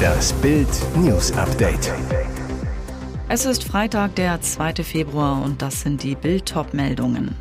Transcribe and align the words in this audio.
Das 0.00 0.32
Bild 0.34 0.68
News 0.96 1.32
Update. 1.32 1.92
Es 3.28 3.44
ist 3.44 3.64
Freitag, 3.64 4.14
der 4.16 4.40
2. 4.40 4.74
Februar 4.82 5.42
und 5.42 5.62
das 5.62 5.82
sind 5.82 6.02
die 6.02 6.14
bild 6.14 6.54
meldungen 6.72 7.36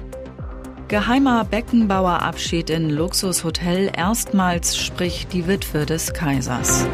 Geheimer 0.90 1.46
Beckenbauerabschied 1.46 2.72
in 2.72 2.90
Luxushotel. 2.90 3.92
Erstmals 3.96 4.76
spricht 4.76 5.34
die 5.34 5.48
Witwe 5.48 5.86
des 5.86 6.14
Kaisers. 6.14 6.88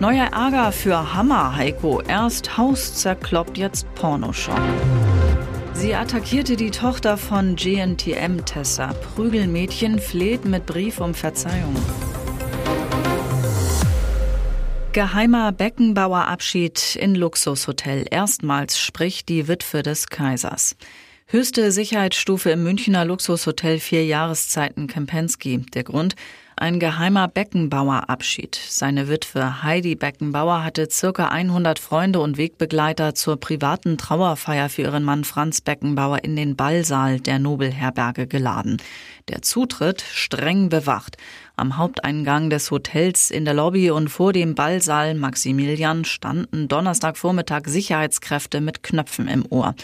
Neuer 0.00 0.32
Ärger 0.32 0.72
für 0.72 1.14
Hammer 1.14 1.54
Heiko. 1.54 2.00
Erst 2.00 2.58
Haus 2.58 2.94
zerkloppt, 2.94 3.56
jetzt 3.56 3.86
Pornoschock. 3.94 4.58
Sie 5.74 5.94
attackierte 5.94 6.56
die 6.56 6.70
Tochter 6.70 7.16
von 7.16 7.56
GNTM 7.56 8.44
Tessa. 8.44 8.94
Prügelmädchen 9.14 9.98
fleht 9.98 10.44
mit 10.44 10.66
Brief 10.66 11.00
um 11.00 11.14
Verzeihung. 11.14 11.76
Geheimer 14.94 15.50
Beckenbauerabschied 15.50 16.94
in 16.94 17.16
Luxushotel. 17.16 18.06
Erstmals 18.12 18.78
spricht 18.78 19.28
die 19.28 19.48
Witwe 19.48 19.82
des 19.82 20.06
Kaisers. 20.06 20.76
Höchste 21.26 21.72
Sicherheitsstufe 21.72 22.50
im 22.50 22.62
Münchner 22.62 23.04
Luxushotel 23.04 23.80
Vier 23.80 24.06
Jahreszeiten 24.06 24.86
Kempensky. 24.86 25.66
Der 25.74 25.82
Grund? 25.82 26.14
Ein 26.56 26.78
geheimer 26.78 27.26
Beckenbauerabschied. 27.26 28.54
Seine 28.68 29.08
Witwe 29.08 29.64
Heidi 29.64 29.96
Beckenbauer 29.96 30.62
hatte 30.62 30.88
circa 30.88 31.26
100 31.26 31.80
Freunde 31.80 32.20
und 32.20 32.36
Wegbegleiter 32.36 33.16
zur 33.16 33.38
privaten 33.38 33.98
Trauerfeier 33.98 34.68
für 34.68 34.82
ihren 34.82 35.02
Mann 35.02 35.24
Franz 35.24 35.60
Beckenbauer 35.60 36.22
in 36.22 36.36
den 36.36 36.54
Ballsaal 36.54 37.18
der 37.18 37.40
Nobelherberge 37.40 38.28
geladen. 38.28 38.76
Der 39.28 39.42
Zutritt 39.42 40.02
streng 40.02 40.68
bewacht. 40.68 41.16
Am 41.56 41.76
Haupteingang 41.76 42.50
des 42.50 42.70
Hotels 42.70 43.30
in 43.30 43.44
der 43.44 43.54
Lobby 43.54 43.90
und 43.90 44.08
vor 44.08 44.32
dem 44.32 44.54
Ballsaal 44.54 45.14
Maximilian 45.14 46.04
standen 46.04 46.68
Donnerstagvormittag 46.68 47.62
Sicherheitskräfte 47.66 48.60
mit 48.60 48.82
Knöpfen 48.82 49.26
im 49.26 49.44
Ohr. 49.50 49.74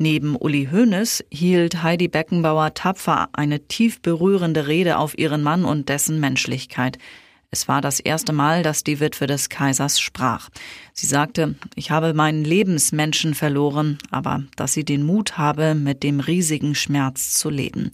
Neben 0.00 0.36
Uli 0.36 0.68
Hoeneß 0.70 1.24
hielt 1.28 1.82
Heidi 1.82 2.06
Beckenbauer 2.06 2.72
tapfer 2.72 3.30
eine 3.32 3.66
tief 3.66 4.00
berührende 4.00 4.68
Rede 4.68 4.96
auf 4.96 5.18
ihren 5.18 5.42
Mann 5.42 5.64
und 5.64 5.88
dessen 5.88 6.20
Menschlichkeit. 6.20 6.98
Es 7.50 7.66
war 7.66 7.80
das 7.80 7.98
erste 7.98 8.32
Mal, 8.32 8.62
dass 8.62 8.84
die 8.84 9.00
Witwe 9.00 9.26
des 9.26 9.48
Kaisers 9.48 9.98
sprach. 9.98 10.50
Sie 10.92 11.08
sagte, 11.08 11.56
ich 11.74 11.90
habe 11.90 12.14
meinen 12.14 12.44
Lebensmenschen 12.44 13.34
verloren, 13.34 13.98
aber 14.12 14.44
dass 14.54 14.72
sie 14.72 14.84
den 14.84 15.02
Mut 15.02 15.36
habe, 15.36 15.74
mit 15.74 16.04
dem 16.04 16.20
riesigen 16.20 16.76
Schmerz 16.76 17.34
zu 17.34 17.50
leben. 17.50 17.90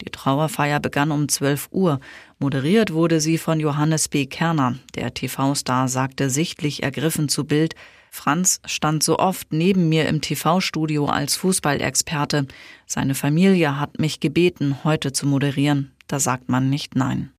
Die 0.00 0.10
Trauerfeier 0.10 0.80
begann 0.80 1.12
um 1.12 1.28
12 1.28 1.68
Uhr. 1.70 2.00
Moderiert 2.40 2.92
wurde 2.92 3.20
sie 3.20 3.38
von 3.38 3.60
Johannes 3.60 4.08
B. 4.08 4.26
Kerner. 4.26 4.74
Der 4.96 5.14
TV-Star 5.14 5.86
sagte 5.86 6.30
sichtlich 6.30 6.82
ergriffen 6.82 7.28
zu 7.28 7.44
Bild, 7.44 7.76
Franz 8.14 8.60
stand 8.64 9.02
so 9.02 9.18
oft 9.18 9.52
neben 9.52 9.88
mir 9.88 10.06
im 10.08 10.20
TV-Studio 10.20 11.06
als 11.06 11.34
Fußballexperte. 11.34 12.46
Seine 12.86 13.16
Familie 13.16 13.80
hat 13.80 13.98
mich 13.98 14.20
gebeten, 14.20 14.78
heute 14.84 15.12
zu 15.12 15.26
moderieren. 15.26 15.92
Da 16.06 16.20
sagt 16.20 16.48
man 16.48 16.70
nicht 16.70 16.94
nein. 16.94 17.32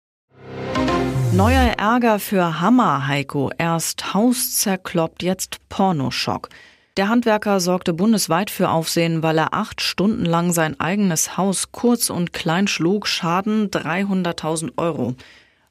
Neuer 1.32 1.76
Ärger 1.78 2.20
für 2.20 2.60
Hammer, 2.60 3.08
Heiko. 3.08 3.52
Erst 3.58 4.14
Haus 4.14 4.58
zerkloppt, 4.58 5.24
jetzt 5.24 5.60
Pornoschock. 5.70 6.50
Der 6.98 7.08
Handwerker 7.08 7.62
sorgte 7.62 7.94
bundesweit 7.94 8.52
für 8.52 8.70
Aufsehen, 8.70 9.24
weil 9.24 9.38
er 9.38 9.54
acht 9.54 9.82
Stunden 9.82 10.26
lang 10.26 10.52
sein 10.52 10.78
eigenes 10.80 11.38
Haus 11.38 11.72
kurz 11.72 12.10
und 12.10 12.34
klein 12.34 12.68
schlug, 12.68 13.08
Schaden 13.08 13.72
300.000 13.72 14.74
Euro. 14.76 15.16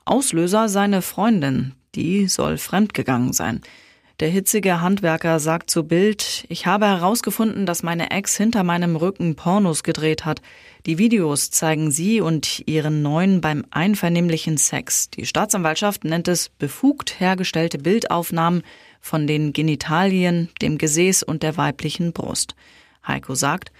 Auslöser 0.06 0.70
seine 0.70 1.02
Freundin, 1.02 1.74
die 1.94 2.26
soll 2.26 2.56
fremdgegangen 2.56 3.34
sein. 3.34 3.60
Der 4.24 4.32
hitzige 4.32 4.80
Handwerker 4.80 5.38
sagt 5.38 5.68
zu 5.68 5.84
Bild, 5.84 6.46
ich 6.48 6.64
habe 6.64 6.86
herausgefunden, 6.86 7.66
dass 7.66 7.82
meine 7.82 8.10
Ex 8.10 8.38
hinter 8.38 8.64
meinem 8.64 8.96
Rücken 8.96 9.36
Pornos 9.36 9.82
gedreht 9.82 10.24
hat. 10.24 10.40
Die 10.86 10.96
Videos 10.96 11.50
zeigen 11.50 11.90
sie 11.90 12.22
und 12.22 12.62
ihren 12.64 13.02
Neuen 13.02 13.42
beim 13.42 13.66
einvernehmlichen 13.70 14.56
Sex. 14.56 15.10
Die 15.10 15.26
Staatsanwaltschaft 15.26 16.04
nennt 16.04 16.26
es 16.26 16.48
befugt 16.48 17.20
hergestellte 17.20 17.76
Bildaufnahmen 17.76 18.62
von 18.98 19.26
den 19.26 19.52
Genitalien, 19.52 20.48
dem 20.62 20.78
Gesäß 20.78 21.22
und 21.22 21.42
der 21.42 21.58
weiblichen 21.58 22.14
Brust. 22.14 22.54
Heiko 23.06 23.34
sagt, 23.34 23.72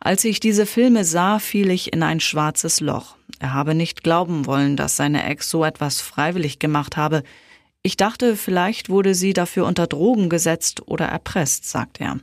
als 0.00 0.24
ich 0.24 0.40
diese 0.40 0.66
Filme 0.66 1.04
sah, 1.04 1.38
fiel 1.38 1.70
ich 1.70 1.92
in 1.92 2.02
ein 2.02 2.18
schwarzes 2.18 2.80
Loch. 2.80 3.14
Er 3.38 3.54
habe 3.54 3.76
nicht 3.76 4.02
glauben 4.02 4.46
wollen, 4.46 4.76
dass 4.76 4.96
seine 4.96 5.24
Ex 5.26 5.48
so 5.48 5.64
etwas 5.64 6.00
freiwillig 6.00 6.58
gemacht 6.58 6.96
habe. 6.96 7.22
Ich 7.84 7.96
dachte, 7.96 8.36
vielleicht 8.36 8.90
wurde 8.90 9.14
sie 9.14 9.32
dafür 9.32 9.66
unter 9.66 9.88
Drogen 9.88 10.28
gesetzt 10.28 10.86
oder 10.86 11.06
erpresst, 11.06 11.68
sagt 11.68 12.00
er. 12.00 12.18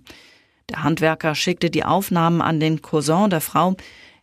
Der 0.70 0.84
Handwerker 0.84 1.36
schickte 1.36 1.70
die 1.70 1.84
Aufnahmen 1.84 2.42
an 2.42 2.62
den 2.62 2.82
Cousin 2.82 3.30
der 3.30 3.42
Frau. 3.42 3.76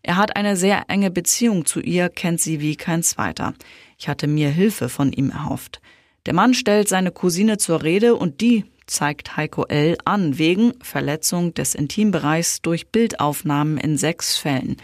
Er 0.03 0.17
hat 0.17 0.37
eine 0.37 0.57
sehr 0.57 0.85
enge 0.89 1.11
Beziehung 1.11 1.67
zu 1.67 1.81
ihr, 1.81 2.09
kennt 2.09 2.41
sie 2.41 2.61
wie 2.61 2.77
kein 2.77 3.03
zweiter. 3.03 3.53
Ich 3.99 4.09
hatte 4.09 4.29
mir 4.29 4.49
Hilfe 4.49 4.89
von 4.89 5.13
ihm 5.13 5.31
erhofft. 5.31 5.83
Der 6.25 6.33
Mann 6.33 6.55
stellt 6.55 6.89
seine 6.89 7.11
Cousine 7.11 7.59
zur 7.59 7.83
Rede 7.83 8.15
und 8.15 8.41
die 8.41 8.65
zeigt 8.87 9.37
Heiko 9.37 9.65
L. 9.65 9.99
an 10.05 10.39
wegen 10.39 10.73
Verletzung 10.81 11.53
des 11.53 11.75
Intimbereichs 11.75 12.63
durch 12.63 12.89
Bildaufnahmen 12.89 13.77
in 13.77 13.99
sechs 13.99 14.39
Fällen. 14.39 14.77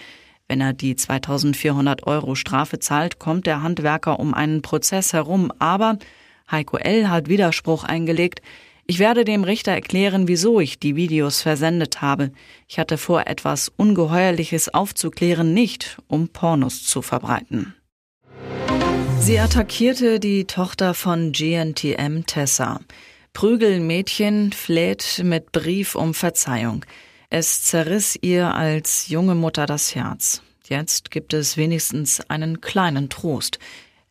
Wenn 0.49 0.61
er 0.61 0.75
die 0.75 0.97
2400 0.97 2.07
Euro 2.07 2.34
Strafe 2.34 2.79
zahlt, 2.79 3.19
kommt 3.19 3.47
der 3.47 3.63
Handwerker 3.63 4.21
um 4.21 4.34
einen 4.34 4.61
Prozess 4.61 5.13
herum, 5.13 5.51
aber 5.59 5.99
Heiko 6.50 6.76
L. 6.76 7.08
hat 7.08 7.28
Widerspruch 7.28 7.84
eingelegt. 7.84 8.42
Ich 8.86 8.98
werde 8.98 9.25
dem 9.25 9.44
Richter 9.44 9.72
erklären, 9.72 10.28
wieso 10.28 10.60
ich 10.60 10.78
die 10.78 10.97
Videos 10.97 11.42
versendet 11.42 12.03
habe. 12.03 12.32
Ich 12.69 12.78
hatte 12.78 12.98
vor, 12.98 13.26
etwas 13.26 13.70
Ungeheuerliches 13.76 14.69
aufzuklären, 14.69 15.54
nicht 15.54 15.98
um 16.08 16.28
Pornos 16.28 16.84
zu 16.84 17.00
verbreiten. 17.00 17.75
Sie 19.20 19.38
attackierte 19.38 20.19
die 20.19 20.47
Tochter 20.47 20.94
von 20.94 21.30
GNTM 21.30 22.26
Tessa. 22.26 22.80
Prügelmädchen 23.34 24.53
fleht 24.53 25.22
mit 25.24 25.53
Brief 25.53 25.94
um 25.94 26.12
Verzeihung. 26.12 26.84
Es 27.30 27.62
zerriss 27.62 28.19
ihr 28.20 28.53
als 28.54 29.09
junge 29.09 29.34
Mutter 29.34 29.64
das 29.66 29.94
Herz. 29.94 30.42
Jetzt 30.69 31.10
gibt 31.10 31.32
es 31.32 31.56
wenigstens 31.56 32.20
einen 32.28 32.60
kleinen 32.60 33.09
Trost. 33.09 33.59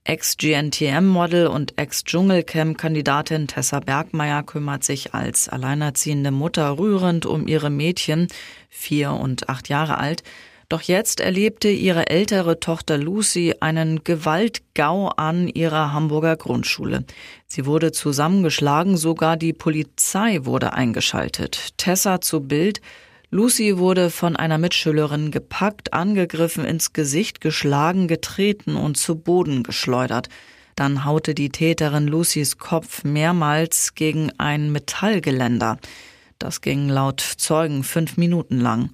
Ex-GNTM-Model 0.04 1.46
und 1.46 1.78
Ex-Dschungelcamp-Kandidatin 1.78 3.48
Tessa 3.48 3.80
Bergmeier 3.80 4.42
kümmert 4.42 4.84
sich 4.84 5.14
als 5.14 5.48
alleinerziehende 5.48 6.32
Mutter 6.32 6.80
rührend 6.80 7.28
um 7.28 7.48
ihre 7.48 7.70
Mädchen, 7.70 8.28
vier 8.68 9.12
und 9.12 9.48
acht 9.48 9.70
Jahre 9.70 10.00
alt. 10.00 10.24
Doch 10.70 10.82
jetzt 10.82 11.20
erlebte 11.20 11.68
ihre 11.68 12.08
ältere 12.08 12.60
Tochter 12.60 12.98
Lucy 12.98 13.56
einen 13.60 14.04
Gewaltgau 14.04 15.10
an 15.10 15.48
ihrer 15.48 15.94
Hamburger 15.94 16.36
Grundschule. 16.36 17.04
Sie 17.46 17.66
wurde 17.66 17.92
zusammengeschlagen, 17.92 18.98
sogar 18.98 19.38
die 19.38 19.54
Polizei 19.54 20.46
wurde 20.46 20.74
eingeschaltet. 20.74 21.78
Tessa 21.78 22.22
zu 22.22 22.40
Bild 22.40 22.82
Lucy 23.34 23.78
wurde 23.78 24.10
von 24.10 24.36
einer 24.36 24.58
Mitschülerin 24.58 25.32
gepackt, 25.32 25.94
angegriffen, 25.94 26.66
ins 26.66 26.92
Gesicht 26.92 27.40
geschlagen, 27.40 28.10
getreten 28.10 28.76
und 28.76 28.98
zu 28.98 29.16
Boden 29.16 29.64
geschleudert. 29.64 30.28
Dann 30.76 31.06
haute 31.06 31.34
die 31.34 31.48
Täterin 31.48 32.08
Lucys 32.08 32.58
Kopf 32.58 33.06
mehrmals 33.06 33.96
gegen 33.96 34.34
ein 34.38 34.74
Metallgeländer. 34.74 35.78
Das 36.40 36.60
ging 36.60 36.90
laut 36.90 37.22
Zeugen 37.22 37.86
fünf 37.86 38.18
Minuten 38.18 38.60
lang. 38.60 38.90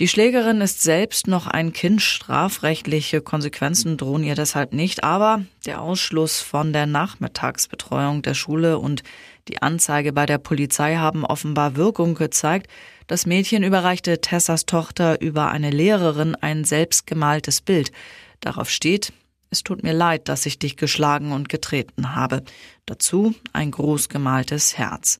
Die 0.00 0.08
Schlägerin 0.08 0.62
ist 0.62 0.82
selbst 0.82 1.26
noch 1.26 1.46
ein 1.46 1.74
Kind, 1.74 2.00
strafrechtliche 2.00 3.20
Konsequenzen 3.20 3.98
drohen 3.98 4.24
ihr 4.24 4.34
deshalb 4.34 4.72
nicht, 4.72 5.04
aber 5.04 5.44
der 5.66 5.82
Ausschluss 5.82 6.40
von 6.40 6.72
der 6.72 6.86
Nachmittagsbetreuung 6.86 8.22
der 8.22 8.32
Schule 8.32 8.78
und 8.78 9.02
die 9.48 9.60
Anzeige 9.60 10.14
bei 10.14 10.24
der 10.24 10.38
Polizei 10.38 10.96
haben 10.96 11.26
offenbar 11.26 11.76
Wirkung 11.76 12.14
gezeigt. 12.14 12.70
Das 13.08 13.26
Mädchen 13.26 13.62
überreichte 13.62 14.22
Tessas 14.22 14.64
Tochter 14.64 15.20
über 15.20 15.50
eine 15.50 15.68
Lehrerin 15.68 16.34
ein 16.34 16.64
selbstgemaltes 16.64 17.60
Bild. 17.60 17.92
Darauf 18.40 18.70
steht, 18.70 19.12
es 19.50 19.64
tut 19.64 19.82
mir 19.82 19.92
leid, 19.92 20.30
dass 20.30 20.46
ich 20.46 20.58
dich 20.58 20.78
geschlagen 20.78 21.30
und 21.32 21.50
getreten 21.50 22.14
habe. 22.14 22.42
Dazu 22.86 23.34
ein 23.52 23.70
groß 23.70 24.08
gemaltes 24.08 24.78
Herz. 24.78 25.18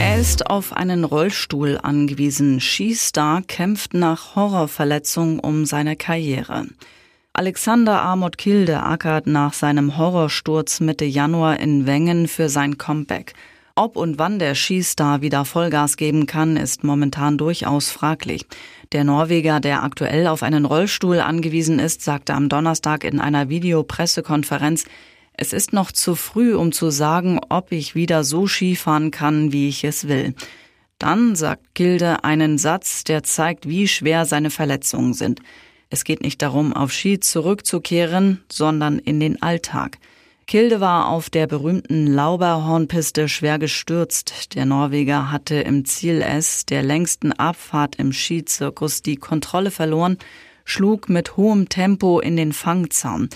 Er 0.00 0.18
ist 0.18 0.46
auf 0.46 0.72
einen 0.72 1.04
Rollstuhl 1.04 1.78
angewiesen. 1.82 2.58
Skistar 2.58 3.42
kämpft 3.42 3.92
nach 3.92 4.34
Horrorverletzung 4.34 5.40
um 5.40 5.66
seine 5.66 5.94
Karriere. 5.94 6.68
Alexander 7.34 8.00
Amot 8.00 8.38
Kilde 8.38 8.82
ackert 8.82 9.26
nach 9.26 9.52
seinem 9.52 9.98
Horrorsturz 9.98 10.80
Mitte 10.80 11.04
Januar 11.04 11.60
in 11.60 11.84
Wengen 11.84 12.28
für 12.28 12.48
sein 12.48 12.78
Comeback. 12.78 13.34
Ob 13.74 13.96
und 13.96 14.18
wann 14.18 14.38
der 14.38 14.54
Skistar 14.54 15.20
wieder 15.20 15.44
Vollgas 15.44 15.98
geben 15.98 16.24
kann, 16.24 16.56
ist 16.56 16.82
momentan 16.82 17.36
durchaus 17.36 17.90
fraglich. 17.90 18.46
Der 18.92 19.04
Norweger, 19.04 19.60
der 19.60 19.82
aktuell 19.82 20.28
auf 20.28 20.42
einen 20.42 20.64
Rollstuhl 20.64 21.20
angewiesen 21.20 21.78
ist, 21.78 22.00
sagte 22.00 22.32
am 22.32 22.48
Donnerstag 22.48 23.04
in 23.04 23.20
einer 23.20 23.50
Videopressekonferenz, 23.50 24.86
es 25.32 25.52
ist 25.52 25.72
noch 25.72 25.92
zu 25.92 26.14
früh, 26.14 26.54
um 26.54 26.72
zu 26.72 26.90
sagen, 26.90 27.40
ob 27.48 27.72
ich 27.72 27.94
wieder 27.94 28.24
so 28.24 28.46
Skifahren 28.46 29.10
kann, 29.10 29.52
wie 29.52 29.68
ich 29.68 29.84
es 29.84 30.06
will. 30.06 30.34
Dann 30.98 31.34
sagt 31.34 31.74
Gilde 31.74 32.24
einen 32.24 32.58
Satz, 32.58 33.04
der 33.04 33.22
zeigt, 33.22 33.66
wie 33.66 33.88
schwer 33.88 34.26
seine 34.26 34.50
Verletzungen 34.50 35.14
sind. 35.14 35.40
Es 35.88 36.04
geht 36.04 36.22
nicht 36.22 36.42
darum, 36.42 36.72
auf 36.74 36.92
Ski 36.92 37.18
zurückzukehren, 37.18 38.44
sondern 38.50 38.98
in 38.98 39.18
den 39.18 39.40
Alltag. 39.40 39.98
Kilde 40.46 40.80
war 40.80 41.08
auf 41.08 41.30
der 41.30 41.46
berühmten 41.46 42.06
Lauberhornpiste 42.06 43.28
schwer 43.28 43.58
gestürzt. 43.58 44.54
Der 44.54 44.66
Norweger 44.66 45.30
hatte 45.30 45.54
im 45.54 45.84
Ziel 45.84 46.22
S 46.22 46.66
der 46.66 46.82
längsten 46.82 47.32
Abfahrt 47.32 47.96
im 47.96 48.12
Skizirkus 48.12 49.00
die 49.02 49.16
Kontrolle 49.16 49.70
verloren, 49.70 50.18
schlug 50.64 51.08
mit 51.08 51.36
hohem 51.36 51.68
Tempo 51.68 52.20
in 52.20 52.36
den 52.36 52.52
Fangzaun. 52.52 53.28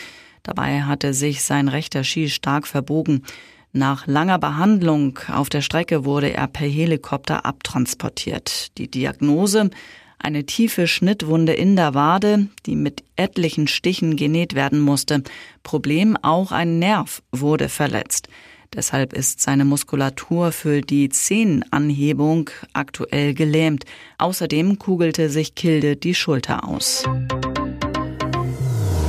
Dabei 0.44 0.82
hatte 0.82 1.14
sich 1.14 1.42
sein 1.42 1.68
rechter 1.68 2.04
Ski 2.04 2.28
stark 2.28 2.68
verbogen. 2.68 3.24
Nach 3.72 4.06
langer 4.06 4.38
Behandlung 4.38 5.18
auf 5.26 5.48
der 5.48 5.62
Strecke 5.62 6.04
wurde 6.04 6.32
er 6.32 6.46
per 6.46 6.68
Helikopter 6.68 7.44
abtransportiert. 7.44 8.78
Die 8.78 8.88
Diagnose 8.88 9.70
eine 10.18 10.44
tiefe 10.44 10.86
Schnittwunde 10.86 11.52
in 11.52 11.76
der 11.76 11.92
Wade, 11.94 12.48
die 12.66 12.76
mit 12.76 13.04
etlichen 13.16 13.66
Stichen 13.66 14.16
genäht 14.16 14.54
werden 14.54 14.80
musste. 14.80 15.22
Problem 15.62 16.16
auch 16.22 16.52
ein 16.52 16.78
Nerv 16.78 17.22
wurde 17.32 17.68
verletzt. 17.68 18.28
Deshalb 18.72 19.12
ist 19.12 19.40
seine 19.40 19.64
Muskulatur 19.64 20.50
für 20.50 20.80
die 20.80 21.08
Zehenanhebung 21.08 22.50
aktuell 22.72 23.34
gelähmt. 23.34 23.84
Außerdem 24.18 24.78
kugelte 24.78 25.30
sich 25.30 25.54
Kilde 25.54 25.96
die 25.96 26.14
Schulter 26.14 26.66
aus. 26.66 27.04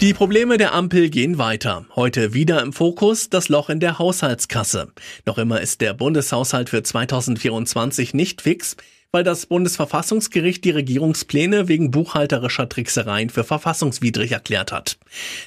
Die 0.00 0.14
Probleme 0.14 0.56
der 0.56 0.72
Ampel 0.72 1.10
gehen 1.10 1.36
weiter. 1.36 1.84
Heute 1.94 2.32
wieder 2.32 2.62
im 2.62 2.72
Fokus 2.72 3.28
das 3.28 3.50
Loch 3.50 3.68
in 3.68 3.80
der 3.80 3.98
Haushaltskasse. 3.98 4.88
Noch 5.26 5.36
immer 5.36 5.60
ist 5.60 5.82
der 5.82 5.92
Bundeshaushalt 5.92 6.70
für 6.70 6.82
2024 6.82 8.14
nicht 8.14 8.40
fix, 8.40 8.78
weil 9.12 9.24
das 9.24 9.44
Bundesverfassungsgericht 9.44 10.64
die 10.64 10.70
Regierungspläne 10.70 11.68
wegen 11.68 11.90
buchhalterischer 11.90 12.66
Tricksereien 12.66 13.28
für 13.28 13.44
verfassungswidrig 13.44 14.32
erklärt 14.32 14.72
hat. 14.72 14.98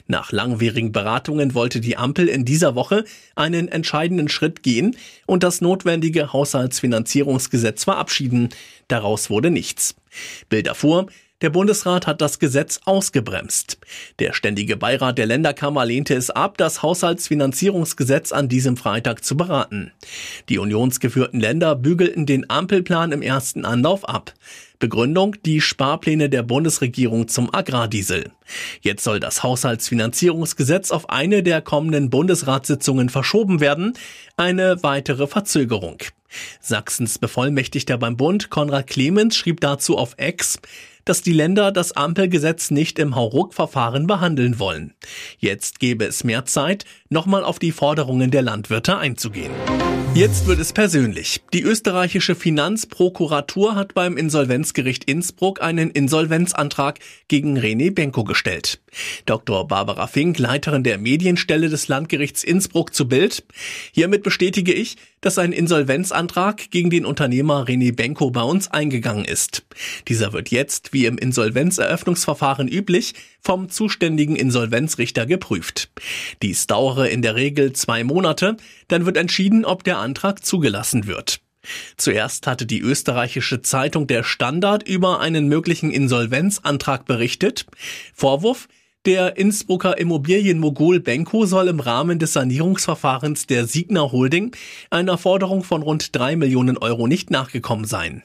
Nach 0.05 0.31
langwierigen 0.31 0.91
Beratungen 0.91 1.56
wollte 1.56 1.81
die 1.81 1.97
Ampel 1.97 2.27
in 2.27 2.45
dieser 2.45 2.75
Woche 2.75 3.06
einen 3.35 3.69
entscheidenden 3.69 4.29
Schritt 4.29 4.61
gehen 4.61 4.95
und 5.25 5.41
das 5.41 5.61
notwendige 5.61 6.31
Haushaltsfinanzierungsgesetz 6.31 7.85
verabschieden. 7.85 8.49
Daraus 8.88 9.31
wurde 9.31 9.49
nichts. 9.49 9.95
Bilder 10.47 10.75
vor, 10.75 11.07
der 11.44 11.50
Bundesrat 11.50 12.07
hat 12.07 12.22
das 12.22 12.40
Gesetz 12.40 12.80
ausgebremst. 12.86 13.78
Der 14.19 14.34
ständige 14.34 14.78
Beirat 14.78 15.18
der 15.18 15.25
Länderkammer 15.25 15.86
lehnte 15.86 16.16
es 16.16 16.30
ab, 16.30 16.57
das 16.57 16.81
Haushaltsfinanzierungsgesetz 16.81 18.31
an 18.31 18.48
diesem 18.48 18.78
Freitag 18.78 19.25
zu 19.25 19.36
beraten. 19.36 19.92
Die 20.48 20.57
unionsgeführten 20.57 21.42
Länder 21.42 21.75
bügelten 21.75 22.25
den 22.25 22.50
Ampelplan 22.50 23.12
im 23.12 23.22
ersten 23.22 23.66
Anlauf 23.66 24.07
ab. 24.07 24.34
Begründung 24.80 25.36
die 25.45 25.60
Sparpläne 25.60 26.30
der 26.30 26.44
Bundesregierung 26.44 27.28
zum 27.28 27.54
Agrardiesel. 27.54 28.31
Jetzt 28.81 29.04
soll 29.04 29.19
das 29.19 29.44
Haushaltsfinanzierungsgesetz 29.44 30.92
auf 30.92 31.10
eine 31.10 31.44
der 31.44 31.62
kommenden 31.62 32.10
Bundesratssitzungen 32.10 33.10
verschoben 33.10 33.60
werden, 33.60 33.94
eine 34.38 34.81
weitere 34.81 35.28
Verzögerung. 35.28 35.98
Sachsens 36.60 37.19
Bevollmächtigter 37.19 37.98
beim 37.98 38.18
Bund 38.18 38.50
Konrad 38.50 38.88
Clemens 38.88 39.36
schrieb 39.36 39.62
dazu 39.62 39.98
auf 39.98 40.16
Ex, 40.18 40.60
dass 41.05 41.21
die 41.21 41.33
Länder 41.33 41.71
das 41.71 41.91
Ampelgesetz 41.94 42.71
nicht 42.71 43.00
im 43.00 43.15
Hauruck-Verfahren 43.15 44.07
behandeln 44.07 44.59
wollen. 44.59 44.94
Jetzt 45.39 45.79
gäbe 45.79 46.05
es 46.05 46.23
mehr 46.23 46.45
Zeit, 46.45 46.85
nochmal 47.13 47.45
auf 47.45 47.60
die 47.60 47.71
Forderungen 47.71 48.30
der 48.30 48.42
Landwirte 48.42 48.98
einzugehen. 48.98 49.51
Jetzt 50.15 50.45
wird 50.45 50.60
es 50.60 50.74
persönlich. 50.74 51.42
Die 51.54 51.63
österreichische 51.63 52.36
Finanzprokuratur 52.36 53.74
hat 53.74 53.95
beim 53.95 54.15
Insolvenzgericht 54.15 55.06
Innsbruck 55.06 55.60
einen 55.60 55.89
Insolvenzantrag 55.89 57.00
gegen 57.27 57.57
René 57.57 57.92
Benko 57.92 58.24
gestellt. 58.24 58.80
Dr. 59.25 59.68
Barbara 59.68 60.06
Fink, 60.06 60.38
Leiterin 60.38 60.83
der 60.83 61.00
Medienstelle 61.00 61.68
des 61.68 61.88
Landgerichts 61.88 62.44
Innsbruck 62.44 62.94
zu 62.94 63.07
Bild. 63.07 63.44
Hiermit 63.92 64.21
bestätige 64.21 64.71
ich, 64.71 64.98
dass 65.21 65.39
ein 65.39 65.51
Insolvenzantrag 65.51 66.69
gegen 66.69 66.92
den 66.92 67.07
Unternehmer 67.07 67.66
René 67.68 67.95
Benko 67.95 68.30
bei 68.30 68.44
uns 68.44 68.69
eingegangen 68.69 69.25
ist. 69.25 69.66
Dieser 70.07 70.31
wird 70.31 70.50
jetzt, 70.50 70.94
wie 70.94 71.07
im 71.07 71.18
Insolvenzeröffnungsverfahren 71.18 72.68
üblich, 72.68 73.16
vom 73.44 73.69
zuständigen 73.69 74.36
Insolvenzrichter 74.36 75.25
geprüft. 75.25 75.90
Dies 76.42 76.66
dauere 76.68 77.10
in 77.10 77.22
der 77.22 77.36
Regel 77.36 77.74
zwei 77.74 78.04
Monate, 78.04 78.57
dann 78.88 79.06
wird 79.06 79.18
entschieden, 79.18 79.66
ob 79.66 79.84
der 79.84 79.98
Antrag 79.98 80.45
zugelassen 80.45 81.07
wird. 81.07 81.42
Zuerst 81.98 82.48
hatte 82.48 82.66
die 82.66 82.80
österreichische 82.80 83.62
Zeitung 83.62 84.07
Der 84.07 84.24
Standard 84.24 84.88
über 84.88 85.19
einen 85.19 85.48
möglichen 85.48 85.92
Insolvenzantrag 85.92 87.06
berichtet. 87.06 87.66
Vorwurf, 88.13 88.68
der 89.05 89.35
Innsbrucker 89.38 89.97
Immobilienmogul 89.97 91.01
Benko 91.01 91.45
soll 91.45 91.67
im 91.67 91.79
Rahmen 91.79 92.19
des 92.19 92.33
Sanierungsverfahrens 92.33 93.47
der 93.47 93.67
Signa 93.67 94.11
Holding 94.11 94.55
einer 94.89 95.17
Forderung 95.17 95.63
von 95.63 95.81
rund 95.81 96.15
drei 96.15 96.35
Millionen 96.35 96.77
Euro 96.77 97.07
nicht 97.07 97.29
nachgekommen 97.29 97.85
sein. 97.85 98.23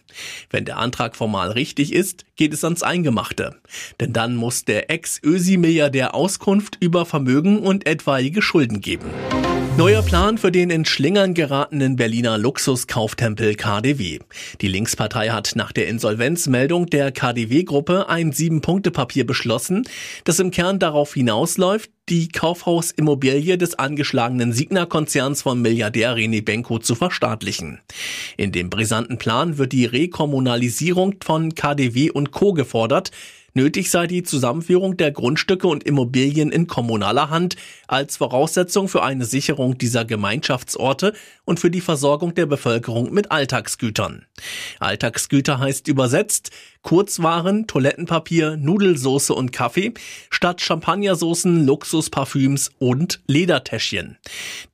Wenn 0.50 0.64
der 0.64 0.78
Antrag 0.78 1.16
formal 1.16 1.50
richtig 1.50 1.92
ist, 1.92 2.25
geht 2.36 2.52
es 2.52 2.62
ans 2.62 2.82
Eingemachte. 2.82 3.56
Denn 3.98 4.12
dann 4.12 4.36
muss 4.36 4.64
der 4.64 4.90
Ex-Ösi-Milliardär 4.90 6.14
Auskunft 6.14 6.76
über 6.81 7.06
Vermögen 7.06 7.58
und 7.58 7.86
etwaige 7.86 8.40
Schulden 8.40 8.81
geben. 8.81 9.10
Neuer 9.78 10.02
Plan 10.02 10.38
für 10.38 10.50
den 10.50 10.70
in 10.70 10.84
Schlingern 10.84 11.34
geratenen 11.34 11.94
Berliner 11.94 12.36
Luxuskauftempel 12.36 13.54
KDW. 13.54 14.19
Die 14.60 14.66
Linkspartei 14.66 15.28
hat 15.28 15.52
nach 15.54 15.70
der 15.70 15.86
Insolvenzmeldung 15.86 16.86
der 16.86 17.12
KDW-Gruppe 17.12 18.08
ein 18.08 18.32
Sieben-Punkte-Papier 18.32 19.25
beschlossen, 19.25 19.84
das 20.25 20.40
im 20.40 20.50
Kern 20.50 20.80
darauf 20.80 21.14
hinausläuft, 21.14 21.92
die 22.08 22.26
Kaufhausimmobilie 22.26 23.56
des 23.56 23.78
angeschlagenen 23.78 24.52
Signa-Konzerns 24.52 25.42
von 25.42 25.62
Milliardär 25.62 26.16
René 26.16 26.44
Benko 26.44 26.81
zu 26.81 26.96
verstaatlichen. 26.96 27.78
In 28.36 28.50
dem 28.50 28.70
brisanten 28.70 29.19
Plan 29.19 29.58
wird 29.58 29.70
die 29.70 29.84
Rekommunalisierung 29.84 31.14
von 31.22 31.54
KDW 31.54 32.10
und 32.10 32.32
Co. 32.32 32.52
gefordert, 32.52 33.12
Nötig 33.54 33.90
sei 33.90 34.06
die 34.06 34.22
Zusammenführung 34.22 34.96
der 34.96 35.10
Grundstücke 35.10 35.67
und 35.67 35.84
Immobilien 35.84 36.52
in 36.52 36.67
kommunaler 36.67 37.31
Hand 37.31 37.56
als 37.86 38.19
Voraussetzung 38.19 38.88
für 38.88 39.02
eine 39.02 39.24
Sicherung 39.24 39.78
dieser 39.78 40.05
Gemeinschaftsorte 40.05 41.14
und 41.44 41.58
für 41.58 41.70
die 41.70 41.81
Versorgung 41.81 42.34
der 42.34 42.46
Bevölkerung 42.46 43.12
mit 43.12 43.31
Alltagsgütern. 43.31 44.26
Alltagsgüter 44.81 45.58
heißt 45.58 45.88
übersetzt 45.88 46.50
Kurzwaren, 46.82 47.67
Toilettenpapier, 47.67 48.56
Nudelsoße 48.56 49.35
und 49.35 49.53
Kaffee 49.53 49.94
statt 50.31 50.61
Champagnersoßen, 50.61 51.67
Luxusparfüms 51.67 52.70
und 52.79 53.20
Ledertäschchen. 53.27 54.17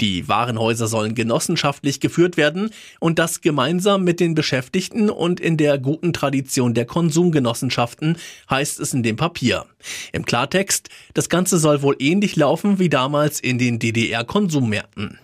Die 0.01 0.29
Warenhäuser 0.29 0.87
sollen 0.87 1.15
genossenschaftlich 1.15 2.01
geführt 2.01 2.37
werden 2.37 2.71
und 3.01 3.19
das 3.19 3.41
gemeinsam 3.41 4.05
mit 4.05 4.21
den 4.21 4.35
Beschäftigten 4.35 5.11
und 5.11 5.41
in 5.41 5.57
der 5.57 5.79
guten 5.79 6.13
Tradition 6.13 6.75
der 6.75 6.87
Konsumgenossenschaften 6.87 8.17
heißt 8.51 8.81
es 8.81 8.95
in 8.95 9.03
dem 9.03 9.17
Papier. 9.17 9.67
Im 10.13 10.25
Klartext, 10.25 10.89
das 11.15 11.29
Ganze 11.29 11.59
soll 11.59 11.83
wohl 11.83 11.97
ähnlich 11.99 12.37
laufen 12.37 12.79
wie 12.79 12.89
damals 12.89 13.41
in 13.41 13.59
den 13.59 13.79
DDR-Konsummärkten. 13.79 15.19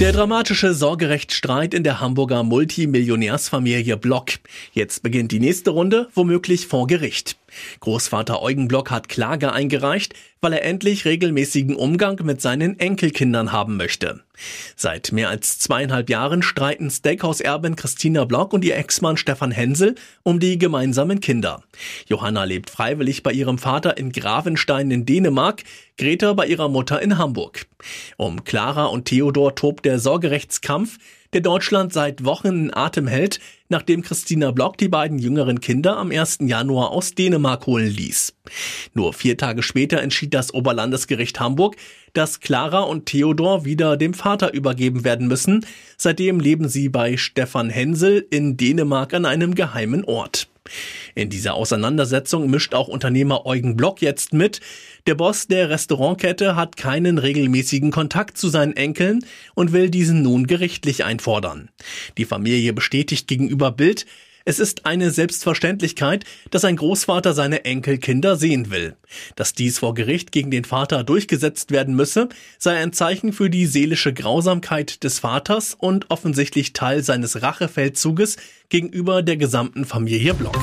Der 0.00 0.12
dramatische 0.12 0.74
Sorgerechtsstreit 0.74 1.74
in 1.74 1.82
der 1.82 1.98
Hamburger 1.98 2.44
Multimillionärsfamilie 2.44 3.96
Block. 3.96 4.34
Jetzt 4.72 5.02
beginnt 5.02 5.32
die 5.32 5.40
nächste 5.40 5.70
Runde, 5.70 6.08
womöglich 6.14 6.68
vor 6.68 6.86
Gericht. 6.86 7.36
Großvater 7.80 8.42
Eugen 8.42 8.68
Block 8.68 8.90
hat 8.90 9.08
Klage 9.08 9.52
eingereicht, 9.52 10.14
weil 10.40 10.52
er 10.52 10.64
endlich 10.64 11.04
regelmäßigen 11.04 11.74
Umgang 11.74 12.20
mit 12.22 12.40
seinen 12.40 12.78
Enkelkindern 12.78 13.52
haben 13.52 13.76
möchte. 13.76 14.22
Seit 14.76 15.10
mehr 15.10 15.28
als 15.28 15.58
zweieinhalb 15.58 16.08
Jahren 16.08 16.42
streiten 16.42 16.90
Steakhouse-Erbin 16.90 17.76
Christina 17.76 18.24
Block 18.24 18.52
und 18.52 18.64
ihr 18.64 18.76
Ex-Mann 18.76 19.16
Stefan 19.16 19.50
Hensel 19.50 19.96
um 20.22 20.38
die 20.38 20.58
gemeinsamen 20.58 21.20
Kinder. 21.20 21.62
Johanna 22.06 22.44
lebt 22.44 22.70
freiwillig 22.70 23.22
bei 23.22 23.32
ihrem 23.32 23.58
Vater 23.58 23.96
in 23.96 24.12
Gravenstein 24.12 24.90
in 24.90 25.06
Dänemark, 25.06 25.64
Greta 25.96 26.32
bei 26.34 26.46
ihrer 26.46 26.68
Mutter 26.68 27.02
in 27.02 27.18
Hamburg. 27.18 27.66
Um 28.16 28.44
Clara 28.44 28.86
und 28.86 29.06
Theodor 29.06 29.54
tobt 29.54 29.84
der 29.84 29.98
Sorgerechtskampf. 29.98 30.98
Der 31.32 31.40
Deutschland 31.40 31.92
seit 31.92 32.24
Wochen 32.24 32.48
in 32.48 32.74
Atem 32.74 33.06
hält, 33.06 33.40
nachdem 33.68 34.02
Christina 34.02 34.50
Block 34.50 34.78
die 34.78 34.88
beiden 34.88 35.18
jüngeren 35.18 35.60
Kinder 35.60 35.96
am 35.96 36.10
1. 36.10 36.38
Januar 36.42 36.90
aus 36.90 37.14
Dänemark 37.14 37.66
holen 37.66 37.88
ließ. 37.90 38.34
Nur 38.94 39.12
vier 39.12 39.36
Tage 39.36 39.62
später 39.62 40.00
entschied 40.00 40.32
das 40.32 40.54
Oberlandesgericht 40.54 41.38
Hamburg, 41.38 41.76
dass 42.14 42.40
Clara 42.40 42.80
und 42.80 43.06
Theodor 43.06 43.64
wieder 43.64 43.96
dem 43.96 44.14
Vater 44.14 44.54
übergeben 44.54 45.04
werden 45.04 45.28
müssen. 45.28 45.66
Seitdem 45.96 46.40
leben 46.40 46.68
sie 46.68 46.88
bei 46.88 47.16
Stefan 47.16 47.70
Hensel 47.70 48.26
in 48.30 48.56
Dänemark 48.56 49.12
an 49.14 49.26
einem 49.26 49.54
geheimen 49.54 50.04
Ort. 50.04 50.48
In 51.14 51.30
dieser 51.30 51.54
Auseinandersetzung 51.54 52.50
mischt 52.50 52.74
auch 52.74 52.88
Unternehmer 52.88 53.46
Eugen 53.46 53.76
Block 53.76 54.02
jetzt 54.02 54.32
mit. 54.32 54.60
Der 55.06 55.14
Boss 55.14 55.46
der 55.46 55.70
Restaurantkette 55.70 56.56
hat 56.56 56.76
keinen 56.76 57.18
regelmäßigen 57.18 57.90
Kontakt 57.90 58.38
zu 58.38 58.48
seinen 58.48 58.76
Enkeln 58.76 59.24
und 59.54 59.72
will 59.72 59.90
diesen 59.90 60.22
nun 60.22 60.46
gerichtlich 60.46 61.04
einfordern. 61.04 61.70
Die 62.16 62.24
Familie 62.24 62.72
bestätigt 62.72 63.28
gegenüber 63.28 63.72
Bild, 63.72 64.06
es 64.48 64.58
ist 64.58 64.86
eine 64.86 65.10
Selbstverständlichkeit, 65.10 66.24
dass 66.50 66.64
ein 66.64 66.76
Großvater 66.76 67.34
seine 67.34 67.66
Enkelkinder 67.66 68.36
sehen 68.36 68.70
will. 68.70 68.96
Dass 69.36 69.52
dies 69.52 69.78
vor 69.78 69.92
Gericht 69.92 70.32
gegen 70.32 70.50
den 70.50 70.64
Vater 70.64 71.04
durchgesetzt 71.04 71.70
werden 71.70 71.94
müsse, 71.94 72.30
sei 72.58 72.78
ein 72.78 72.94
Zeichen 72.94 73.34
für 73.34 73.50
die 73.50 73.66
seelische 73.66 74.14
Grausamkeit 74.14 75.04
des 75.04 75.18
Vaters 75.18 75.76
und 75.78 76.10
offensichtlich 76.10 76.72
Teil 76.72 77.02
seines 77.02 77.42
Rachefeldzuges 77.42 78.38
gegenüber 78.70 79.20
der 79.20 79.36
gesamten 79.36 79.84
Familie 79.84 80.32
Block. 80.32 80.56